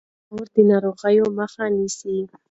مور 0.29 0.47
د 0.53 0.55
ناروغۍ 0.69 1.17
مخه 1.37 1.63
نیسي. 1.75 2.15